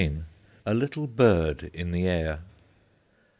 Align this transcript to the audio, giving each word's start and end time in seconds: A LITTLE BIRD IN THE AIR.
A 0.65 0.73
LITTLE 0.73 1.05
BIRD 1.05 1.69
IN 1.75 1.91
THE 1.91 2.07
AIR. 2.07 2.39